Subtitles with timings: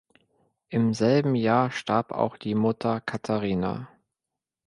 [0.69, 3.87] Im selben Jahr starb auch die Mutter Katharina.